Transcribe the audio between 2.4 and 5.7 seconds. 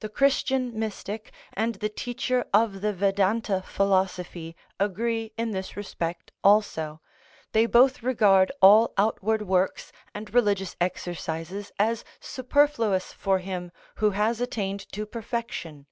of the Vedanta philosophy agree in